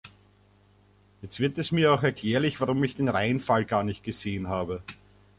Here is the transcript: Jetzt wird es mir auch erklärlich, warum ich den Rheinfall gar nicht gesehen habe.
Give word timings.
Jetzt 1.21 1.39
wird 1.39 1.59
es 1.59 1.71
mir 1.71 1.93
auch 1.93 2.01
erklärlich, 2.01 2.59
warum 2.59 2.83
ich 2.83 2.95
den 2.95 3.07
Rheinfall 3.07 3.65
gar 3.65 3.83
nicht 3.83 4.03
gesehen 4.03 4.47
habe. 4.47 4.81